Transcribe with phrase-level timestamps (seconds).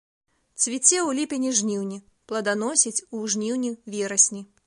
[0.61, 1.99] Цвіце ў ліпені-жніўні,
[2.31, 4.41] пладаносіць у жніўні-верасні.